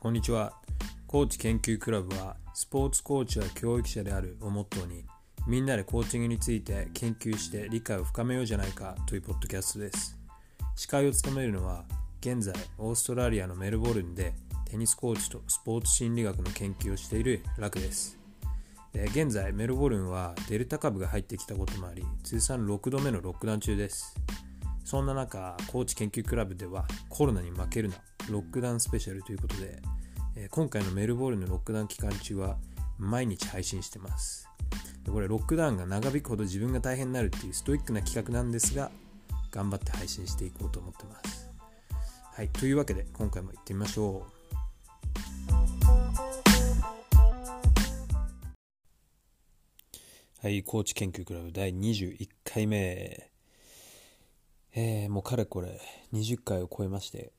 [0.00, 0.52] こんにちは。
[1.08, 5.04] コーチ研究クラブは、スポーツコーチは教育者であるをモットーに、
[5.48, 10.16] みんなでコーチングについて研究して理解を深めようじゃないかというポッドキャストです。
[10.76, 11.84] 司会を務めるのは、
[12.20, 14.34] 現在、オーストラリアのメルボルンで
[14.66, 18.16] テニスコーチとスポーツ心理学の研究をしているラクです。
[18.94, 24.14] 現在、メルボルンはデルタ株が入ってきたこともあり、通算6度目のロックダウン中です。
[24.84, 27.96] そんな中、コーチ研究クラブではコロナに負けるな
[28.30, 29.80] ロックダウンスペシャルということで、
[30.36, 32.56] え今回のメルボルンのロックダウン期間中は
[32.98, 34.48] 毎日配信してます。
[35.06, 38.90] これロックダウンが長引くほど自分が大変になるっていうストイックな企画なんですが、
[39.50, 41.48] 頑張って配信していこうと思ってます。
[42.34, 44.38] はい、というわけで今回も行ってみましょう。
[50.40, 53.30] はい、コーチ研究クラブ第21回目。
[54.74, 55.80] えー、もうかれこれ
[56.12, 57.32] 20回を超えまして、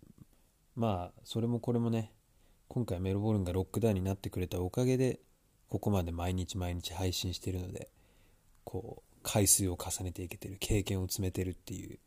[0.79, 2.13] まあ、それもこれもね、
[2.69, 5.19] 今回メルボルンがロックダウンになってくれたおかげで、
[5.67, 7.89] ここまで毎日毎日配信してるので、
[8.63, 11.99] こう、回数を重ねていけてる、経験を詰めてるっていう、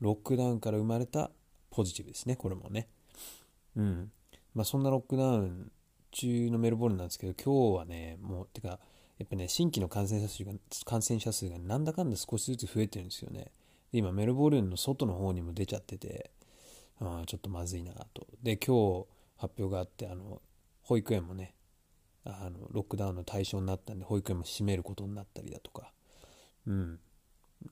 [0.00, 1.30] ロックダウンから生まれた
[1.70, 2.90] ポジティブですね、これもね。
[3.76, 4.12] うん。
[4.54, 5.72] まあ、そんなロックダウン
[6.10, 8.78] 中のメルボルンなんですけど、今日はね、もう、てか、
[9.16, 10.52] やっぱね、新規の感染者数が、
[10.84, 13.52] 感染者数がなんだかんだ少しずつ増えてるんですよね。
[13.90, 16.30] で今、メルボルンの外の方にも出ちゃってて、
[17.02, 18.26] あちょっとまずいなと。
[18.42, 20.40] で、今日発表があって、あの、
[20.82, 21.54] 保育園もね、
[22.24, 25.92] あの、ロックダウンの対象になったんで、保育園も閉めることになったりだとか、
[26.66, 27.00] うん。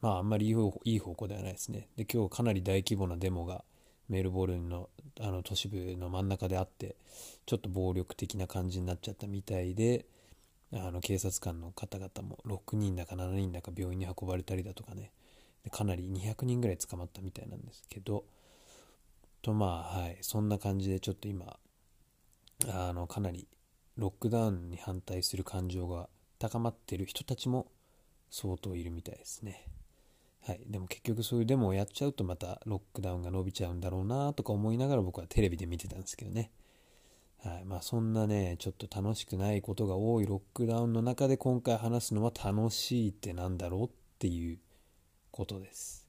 [0.01, 1.89] まあ、あんまりいい方いい方向ではないですね。
[1.97, 3.65] で、今日かなり大規模なデモが、
[4.09, 6.97] メルボルンのあの都市部の真ん中であって、
[7.47, 10.05] ちょっと暴力的な感じになっちゃったみたいで、
[10.73, 15.13] あの警察官の方々も6人だか7人だか病院に運ばれたりだとかね、
[15.71, 18.25] かなり200人ぐらい捕まったみたいなんですけど、
[19.43, 20.19] とまあはい。
[20.21, 21.59] そんな感じでちょっと今
[22.69, 23.49] あのかなり
[23.97, 26.09] ロックダウンに反対する感情が
[26.39, 27.67] 高まってる人たちも
[28.31, 29.67] 相当いるみたいですね。
[30.43, 30.61] はい。
[30.67, 36.51] でも結局そういうデモをやっちゃうとまたロックダウンが伸びちゃうんだろうなとか思いながら僕はテレビで見てたんですけどね。
[37.45, 37.65] はい。
[37.65, 44.59] まあ、そんなねちょっと楽しくないことが多いロックダウンの中で今回話すのは楽しいってなんだろうっていう
[45.31, 46.00] ことです。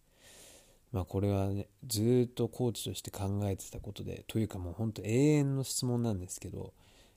[0.92, 6.74] まあこれはね、ずっとコーチとして考えてたことで、というかもうほんと永遠の質問なんですけど、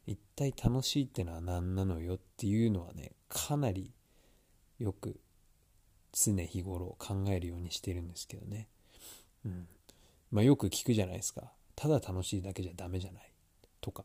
[0.07, 3.91] 一体楽しいってのは何なのよっていうのはね、かなり
[4.79, 5.19] よく
[6.12, 8.69] 常日頃考えるようにしてるんですけどね。
[9.45, 9.67] うん。
[10.31, 11.53] まあよく聞くじゃないですか。
[11.75, 13.33] ただ楽しいだけじゃダメじゃない。
[13.81, 14.05] とか。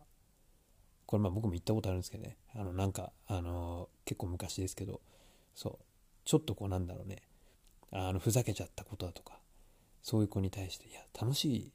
[1.06, 2.38] これまあ僕も言ったことあるんですけどね。
[2.56, 5.02] あのなんか、あのー、結構昔ですけど、
[5.56, 5.86] そう。
[6.26, 7.24] ちょっとこうなんだろうね。
[7.92, 9.39] あの、ふざけちゃったことだとか。
[10.02, 11.72] そういう子に対して、いや、楽しい、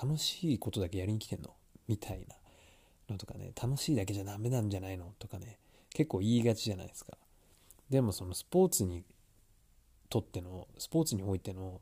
[0.00, 1.50] 楽しいことだけやりに来てんの？
[1.88, 2.36] みたいな
[3.10, 5.12] のとかね、楽しいだけじゃダメなんじゃないの？
[5.18, 5.58] とかね、
[5.94, 7.16] 結構言いがちじゃないですか。
[7.90, 9.04] でもそのスポーツに
[10.08, 11.80] とっての、スポーツにおいての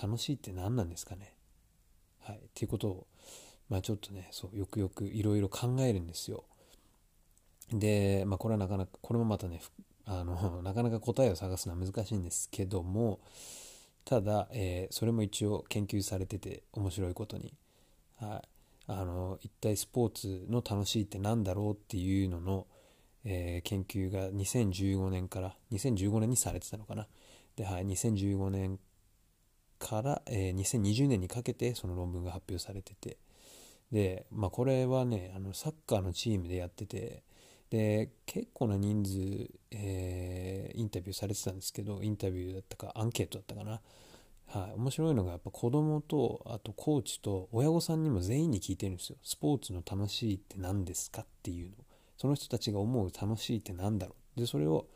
[0.00, 1.34] 楽しいって何なんですかね？
[2.20, 2.36] はい。
[2.36, 3.06] っていうことを、
[3.68, 6.44] まあちょっとね、そう、よくよくいろいろ考えるんですよ。
[7.72, 9.60] で、まあこれはなかなか、これもまたね、
[10.04, 13.20] あの、なかなか答えを探すのは難しいんですけども、
[14.06, 17.52] ただ、えー、それも一応研究されてて面白いことに、
[18.20, 18.48] はい、
[18.86, 22.66] あの一体スポーツの楽しいって何だろうっていうのの、
[23.24, 27.08] えー、研究が2015年から2015年にされてたのかな。
[27.56, 28.78] で、はい、2015年
[29.80, 33.18] から、えー、2020年にかけてその論文が発表されてて。
[33.90, 37.24] で、まあ、これはねあのサッカーのチームでやってて
[37.70, 43.80] で結構な人数、えー、インタビューされてたんですけどインタビューだったかアンケートだったかな、
[44.46, 49.16] はい、面白いのがやっぱ子供とあとコーチと親御さんにも全員に聞いてるんですよ。
[49.22, 51.76] スポーツの楽しいって何ですかっていうの。
[52.16, 54.40] その人たちが思う楽しいって何だろう。
[54.40, 54.86] でそれを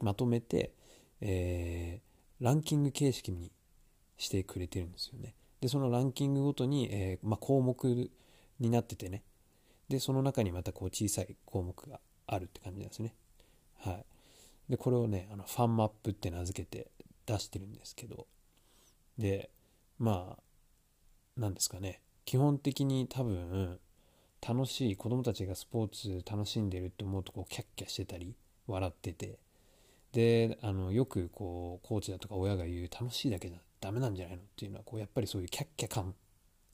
[0.00, 0.72] まとめて、
[1.20, 3.52] えー、ランキング形式に
[4.16, 5.34] してくれてるんですよね。
[5.60, 8.10] でそのランキングごとに、えー、まあ、項目
[8.60, 9.22] になっててね。
[9.88, 13.14] でその中にまたこう小さい項目があるって感じなんですね。
[13.78, 14.04] はい。
[14.70, 16.90] で、これをね、あのファンマップって名付けて
[17.26, 18.26] 出してるんですけど、
[19.16, 19.50] で、
[19.98, 20.42] まあ、
[21.36, 23.80] 何ですかね、基本的に多分、
[24.46, 28.36] 楽しい、子供たちがスポーツ楽しんでるって思うとこうキャッキャしてたり、
[28.66, 29.38] 笑ってて、
[30.12, 36.14] で、あの、よくこう、コーチだとか親が言う楽しいだけじゃダメなんじゃないのっていうのは、こう、やっぱりそういうキャッキャ感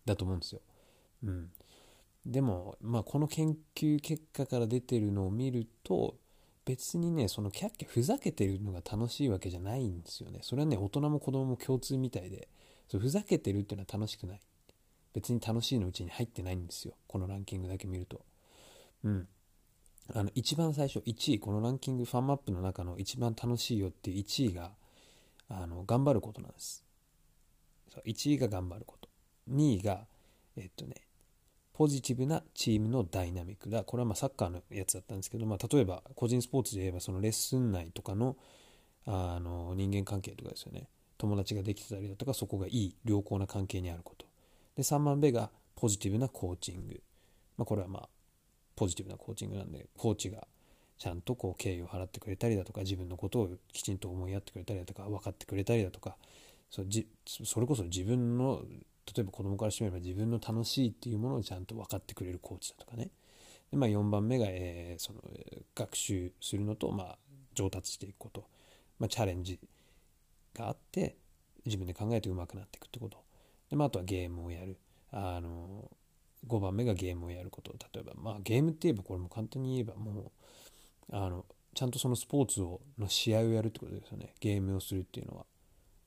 [0.05, 0.61] だと思うんですよ。
[1.25, 1.50] うん。
[2.26, 6.17] でも、まあ、この研究結果から出てるのを見ると
[6.65, 10.38] 別にねそのキャッキャふざけてるのが楽しいわけじゃないんですよね。
[10.43, 12.49] それはね大人も子供も共通みたいで
[12.88, 14.41] そふざけてるっていうのは楽しくない。
[15.12, 16.94] 別に楽しいのうちに入ってないんですよ。
[17.06, 18.25] このランキングだけ見ると。
[19.05, 19.29] うん。
[20.12, 21.38] あの一番最初1位。
[21.38, 24.73] このランキングファンマップの中の一番楽しいよっていう1位が
[25.49, 26.85] あの頑張ることなんです。
[27.93, 29.09] そう1位が頑張ること。
[29.50, 30.06] 2位が
[30.56, 30.97] えっとね
[31.75, 33.82] ポジティブなチームのダイナミックだ。
[33.82, 38.37] これはまサッカーのやつだったんですけど、まあ、例えば個人スポーツで言えばそのレッスン内とかの
[39.06, 40.88] あの人間関係とかですよね。
[41.19, 44.25] 友達ができてたりだとかそこがいい良好な関係にあること。
[44.76, 47.03] で3番目がポジティブなコーチング、
[47.59, 48.09] まあ、これはまあ
[48.76, 50.47] ポジティブなコーチングなんでコーチが
[50.99, 56.17] ちゃんとこう敬意を払ってくれたりだとか自分のことをきちんと思いやってくれたりだとか分かってくれたりだとか
[56.71, 56.82] そ
[57.61, 58.62] れこそ自分の
[59.06, 63.11] 例えば子供からしてみれば自分の楽しいっていうものをちゃんと分かってくれるコーチだとかね。
[63.71, 65.21] で、まあ、4番目が、えー、その
[65.75, 67.19] 学習するのと、まあ、
[67.55, 68.45] 上達していくこと、
[68.99, 69.59] まあ、チャレンジ
[70.55, 71.17] があって
[71.67, 73.19] 自分で考えて上手くなっていくってこと。
[73.71, 74.79] で、まあ、あとはゲームをやる。
[75.12, 75.91] あの
[76.49, 77.73] 5番目がゲームをやること。
[77.93, 80.33] 例えばまあゲームって言えばこれも簡単に言えばも
[81.11, 84.35] うあのちゃんとそのスポーツをの試合をやるってことですよね。
[84.41, 85.47] ゲームをするっていうのは。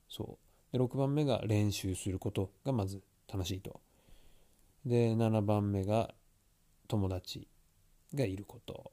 [0.08, 0.47] そう。
[0.72, 3.80] で6番目が練習することがまず楽しいと。
[4.84, 6.14] で7番目が
[6.86, 7.48] 友達
[8.14, 8.92] がいること。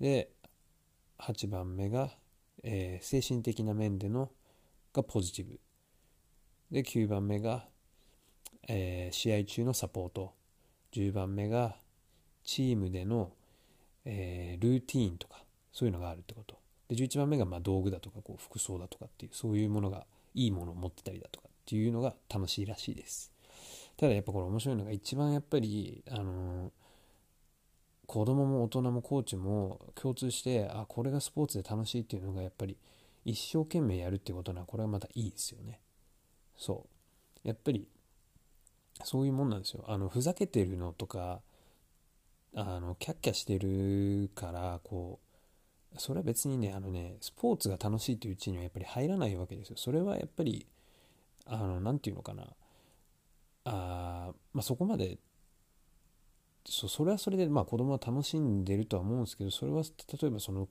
[0.00, 0.30] で
[1.18, 2.10] 8番目が、
[2.62, 4.30] えー、精神的な面での
[4.92, 5.60] がポジティブ。
[6.70, 7.66] で9番目が、
[8.68, 10.34] えー、試合中のサポート。
[10.92, 11.76] 10番目が
[12.44, 13.32] チームでの、
[14.04, 16.56] えー、ルーティーンとかそういうのがあるってこと。
[16.88, 20.06] で11番目がま道具だとかこう服装だとかっていうそういうものが
[20.38, 23.32] いいものを持ってたりだとかっていうのが楽しいらしいです。
[23.96, 26.72] ただやっぱこれ面白いのが一番やっぱりあの、
[28.06, 32.78] 子供も大人もコーチも共通してあこれがスポーツで楽しいっていうのがやっぱり
[33.24, 35.80] 一生懸命やるってことはこれはまたいいですよね。
[36.56, 36.86] そ
[37.44, 37.48] う。
[37.48, 37.86] やっぱり
[39.04, 39.84] そういうもんなんですよ。
[39.88, 41.42] あのふざけてるのとか
[42.54, 45.27] あのキャッキャしてるからこう
[45.96, 49.76] それは別にねあのねスポーツが楽しいといううちにはやっぱり入らないわけですよ。
[49.76, 50.66] それはやっぱり
[51.46, 52.44] あの何て言うのかな。
[53.64, 55.18] あ、まあ、そこまで
[56.64, 60.68] そそれはそれでまあ子供は楽しんでるとは思うんですけどそれは例えばその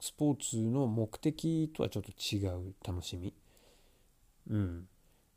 [0.00, 3.34] スポーツの目的とはちょっと違う楽しみ。
[4.50, 4.88] うん。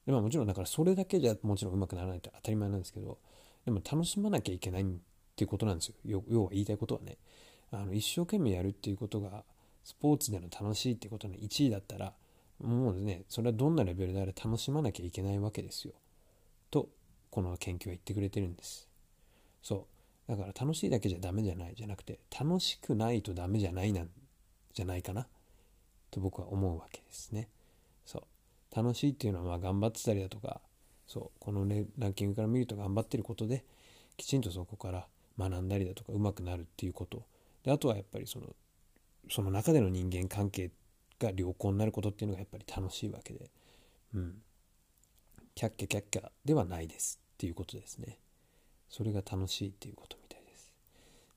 [0.05, 3.19] でまあもちろんだからそれだけじゃもちろんうまくならないって当たり前なんですけど
[3.65, 4.85] でも楽しまなきゃいけないっ
[5.35, 6.23] ていうことなんですよ。
[6.27, 7.17] 要は言いたいことはね。
[7.77, 9.43] あの一生懸命やるっていうことが
[9.83, 12.13] スポーツでの楽しいってことの1位だったら
[12.59, 15.93] もうねそれはどんなレベルであれ楽しまなきゃいけないわけですよ。
[16.71, 16.89] と
[17.29, 18.87] この研究は言ってくれてるんです。
[19.61, 19.87] そ
[20.27, 20.31] う。
[20.31, 24.09] だから楽しいだけじゃダメじゃないじゃなくて楽しくないとダメじゃないなん
[24.73, 25.27] じゃないかな？
[26.11, 27.49] と僕は思うわけですね。
[28.05, 28.75] そう。
[28.75, 30.61] 楽しいっていうのはまあ頑張ってたりだとか
[31.07, 31.39] そう。
[31.39, 33.65] この、ね、ランキングから見ると頑張ってることで
[34.17, 35.07] きちんとそこから
[35.37, 37.25] 学んだりだとか上手くなるっていうこと
[37.65, 38.55] であとはやっぱりその
[39.29, 40.69] その中での人間関係
[41.19, 43.49] が良好になることっていうのがやっぱり楽しいわけで。
[44.13, 44.35] うん。
[45.55, 48.19] キャッキャキャッキャではないですっていうことですね。
[48.87, 50.71] それが楽しいっていうことみたいです。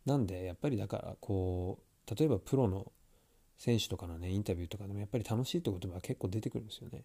[0.05, 2.93] なんでやっぱりだからこう例えばプロの
[3.57, 7.05] 選手とかのねインタビューとかでもやっぱり楽しいって言葉が結構出てくるんですよね。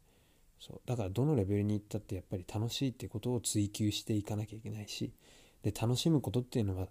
[0.59, 0.81] そう。
[0.85, 5.13] だからどのレベルに行ったってやっぱり楽しいってことを追求していかなきゃいけないし
[5.61, 6.87] で楽しむことっていうのは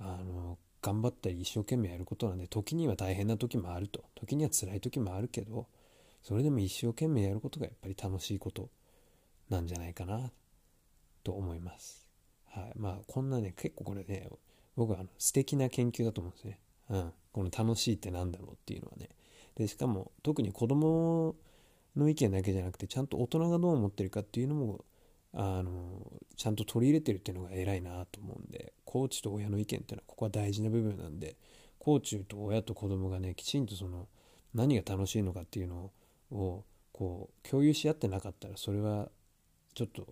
[0.00, 5.66] あの頑張ったり一生懸命やることなんで時には大変な時もあると時には辛い時もあるけど
[6.22, 8.68] それでも一生懸命やることがやっぱり楽しいこと
[9.50, 10.30] なんじゃないかな
[11.24, 12.08] と思います。
[12.46, 14.28] はい、まあこんなね結構これね
[14.76, 16.60] 僕はあの素敵な研究だと思うんですね。
[16.90, 19.08] うん、この楽しいって何だろうっていうのはね。
[19.56, 21.34] でしかも特に子供
[21.96, 24.84] の意見だけじゃなくてちゃんと大人がどう思ってるかっていうのも
[25.34, 31.36] あのちゃんと取り入れてるっていうのが偉いなと思うんでコーチと親の意見っていうのはここは大事な部分なんで
[31.78, 34.08] コーチと親と子供がねきちんとその
[34.54, 35.90] 何が楽しいのかっていうの
[36.30, 39.08] をこう共有し合ってなかったらそれは
[39.74, 40.06] ちょっと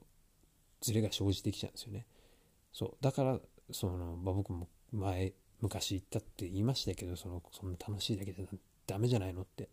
[0.81, 2.07] ズレが生じてきちゃうんですよね
[2.73, 3.39] そうだから
[3.73, 8.45] その、まあ、僕も前昔言ったって言いましたけどそのそんな楽しいだけじゃ
[8.87, 9.69] ダメじゃないのって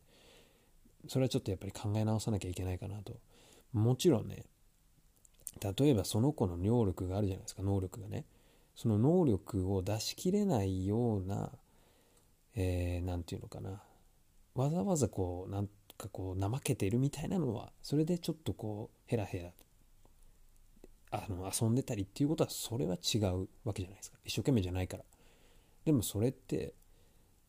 [1.07, 3.13] それはちょっとやっぱり考え直さなきゃいけないかなと。
[3.73, 4.45] もちろんね、
[5.63, 8.25] 例えばその子の能力があるじゃないですか、能力がね。
[8.75, 11.51] その能力を出しきれないような、
[12.55, 13.83] えー、て言うのかな。
[14.55, 19.51] わざわざこう、なんかこう、怠けてるみたいなのは、それでちょっとこう、ヘラヘラ、
[21.11, 24.17] あの、遊んでたりっていうことは、それは違うわけじゃないですか。
[24.23, 25.03] 一生懸命じゃないから。
[25.85, 26.73] でもそれって、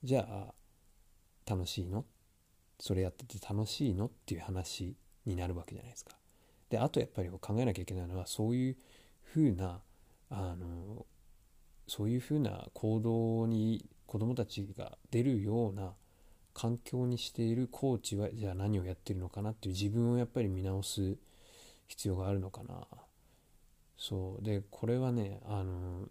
[0.02, 0.54] じゃあ、
[1.46, 2.04] 楽しいの？
[2.78, 4.06] それやってて楽しいの？
[4.06, 6.16] っていう話になるわけじゃないですか。
[6.74, 8.76] であとやっぱり考えなきゃいけないのはそういう
[9.22, 9.80] ふうな
[10.28, 11.06] あの
[11.86, 15.92] そういうふうな行動に子どもたちが出るような
[16.52, 21.16] 環境にしているコーチはじゃあ何をやってるのかなっていう自分をやっぱり見直す
[21.86, 22.88] 必要があるのかな。
[23.96, 24.44] そう。
[24.44, 26.08] でこれはねあの、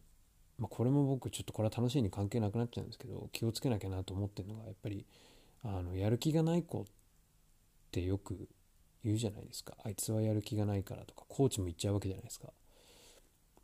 [0.57, 5.05] まあ、これも僕ちょっとこれは楽しいに関係なくなっちゃうんですけど気をつけなきゃなと思ってるのがやっぱり
[5.65, 6.85] あのやる気がない子っ
[7.91, 8.47] てよく
[9.03, 9.75] 言うじゃないですか。
[9.83, 12.47] あいつはやる気がないからとかコーチも言っちゃうわけじゃないですか。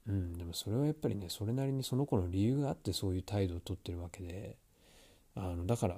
[0.08, 4.58] うんでもそれはやっぱりねそれなりにその子の理由があってそういう態度をとってるわけで
[5.36, 5.96] あのだから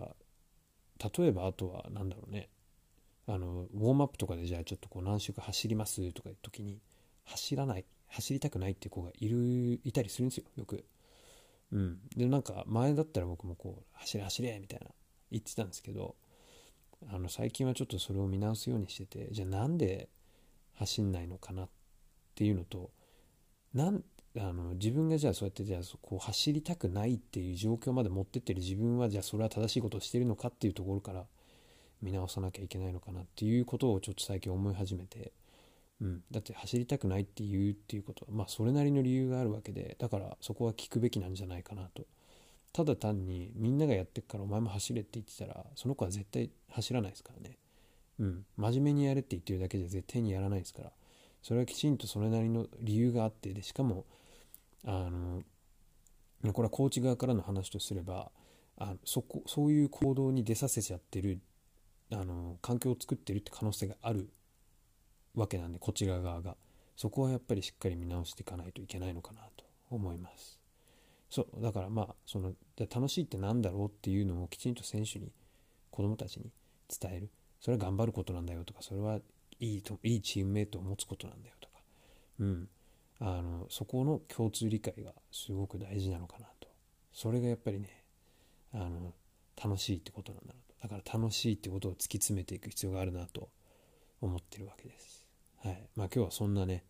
[1.17, 2.49] 例えばあとは何だろうね。
[3.27, 6.79] あのウォームアップとかでじゃあちょっとこう何週間走りますとかいう時に
[7.23, 10.83] 走らない走りたくないっていう子がいるいたりするんですよよく。
[11.71, 11.99] うん。
[12.15, 14.87] でなんか前だったら僕もこう走れ走れみたいな
[15.31, 16.15] 言ってたんですけど
[17.09, 20.09] あの最近はちょっとそれを見直すようにしててじゃあなんで
[20.75, 21.69] 走んないのかなっ
[22.35, 22.91] ていうのと
[23.73, 24.03] なん
[24.37, 31.25] あの自分がじゃあそうやってじゃあこう走りたくないっていう状況まで持ってってる自分はじゃあそれは正しいことをしてるのかっていうところから
[32.01, 35.33] 見直さなきゃいけないのかなっていうことをちょっと最近思い始めて、
[36.01, 42.05] うん、だって走りたくないっていうっていうことはまあそれなりの理由があるわけでだからそこは聞くべきなんじゃないかなと
[42.73, 47.57] ただ単にみんながやってっからお前も走れって言ってたらその子は絶対走らないですからね。
[48.19, 48.45] うん。
[48.57, 50.91] 真面目にやれって言ってるだけじゃ絶対にやらないですから。
[51.41, 54.05] それはきちんとそれなりの理由があってでしかも
[54.85, 55.43] あの
[56.53, 58.31] これはコーチ側からの話とすれば
[58.77, 61.39] あそこそういう行動に出させちゃってる
[62.11, 64.29] あの環境を作ってるって可能性がある
[65.33, 66.55] わけなんでこちら側が。
[67.01, 70.60] そこはやっぱりしっかり見直していかないといけないのかなと思います。
[71.31, 75.31] そうだからまあその楽しいって何だろうっていうのをきちんと選手に
[75.89, 76.51] 子供たちに
[76.89, 77.31] 伝える。
[77.61, 79.19] それは頑張ることなんだよとかそれは
[79.59, 81.75] いいといいチームメイトを持つことなんだよとか。
[82.39, 82.69] うん。
[83.19, 86.67] あのそこの共通理解がすごく大事なのかなと。
[87.13, 88.03] それがやっぱりね
[88.73, 89.13] あの
[89.63, 90.75] 楽しいってことなんだなと。
[90.81, 93.49] だから楽しいってことを突き詰めていく必要があるなと
[94.19, 95.25] 思ってるわけです。
[95.63, 95.87] はい。
[95.95, 96.83] まあ今日はそんなね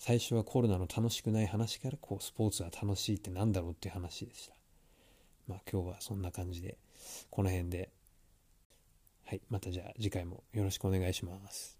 [0.00, 4.54] 最初はコロナの楽しくない話からこうスポーツは楽しいってなんだろうっていう話でした。
[5.46, 6.78] まあ今日はそんな感じで
[7.28, 7.90] この辺で。
[9.26, 9.42] はい。
[9.50, 11.78] またじゃあ次回もよろしくお願いします。